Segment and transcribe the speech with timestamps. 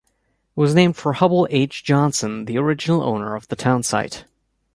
[0.57, 1.83] It was named for Hubbell H.
[1.83, 4.25] Johnson, the original owner of the town site.